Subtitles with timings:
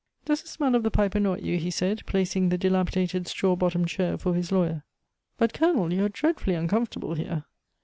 [0.25, 3.87] "Does the smell of the pipe annoy you?" he said, placing the dilapidated straw bottomed
[3.87, 4.83] chair for his lawyer.
[5.37, 7.45] "But, Colonel, you are dreadfully uncomfortable here!"